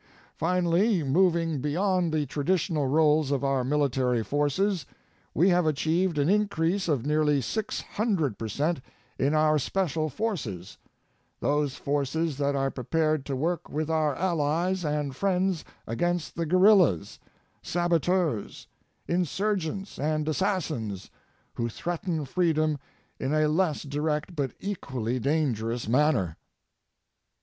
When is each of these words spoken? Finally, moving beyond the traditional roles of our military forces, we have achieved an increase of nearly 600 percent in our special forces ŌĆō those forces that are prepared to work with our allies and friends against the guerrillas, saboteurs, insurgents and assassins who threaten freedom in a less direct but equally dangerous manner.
Finally, 0.33 1.03
moving 1.03 1.59
beyond 1.61 2.11
the 2.11 2.25
traditional 2.25 2.87
roles 2.87 3.29
of 3.29 3.43
our 3.43 3.63
military 3.63 4.23
forces, 4.23 4.87
we 5.31 5.49
have 5.49 5.67
achieved 5.67 6.17
an 6.17 6.27
increase 6.27 6.87
of 6.87 7.05
nearly 7.05 7.39
600 7.39 8.35
percent 8.39 8.81
in 9.19 9.35
our 9.35 9.59
special 9.59 10.09
forces 10.09 10.79
ŌĆō 10.89 11.41
those 11.41 11.75
forces 11.75 12.39
that 12.39 12.55
are 12.55 12.71
prepared 12.71 13.27
to 13.27 13.35
work 13.35 13.69
with 13.69 13.91
our 13.91 14.15
allies 14.15 14.83
and 14.83 15.15
friends 15.15 15.63
against 15.85 16.33
the 16.35 16.47
guerrillas, 16.47 17.19
saboteurs, 17.61 18.65
insurgents 19.07 19.99
and 19.99 20.27
assassins 20.27 21.11
who 21.53 21.69
threaten 21.69 22.25
freedom 22.25 22.79
in 23.19 23.35
a 23.35 23.47
less 23.47 23.83
direct 23.83 24.35
but 24.35 24.53
equally 24.59 25.19
dangerous 25.19 25.87
manner. 25.87 26.37